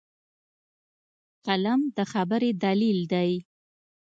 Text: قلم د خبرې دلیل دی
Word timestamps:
قلم 1.45 1.81
د 1.97 1.99
خبرې 2.11 2.51
دلیل 2.63 2.99
دی 3.13 3.31